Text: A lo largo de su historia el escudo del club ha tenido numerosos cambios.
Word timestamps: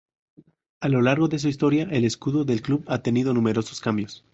A 0.79 0.89
lo 0.89 1.03
largo 1.03 1.27
de 1.27 1.37
su 1.37 1.47
historia 1.47 1.83
el 1.83 2.05
escudo 2.05 2.43
del 2.43 2.63
club 2.63 2.83
ha 2.87 3.03
tenido 3.03 3.35
numerosos 3.35 3.79
cambios. 3.81 4.25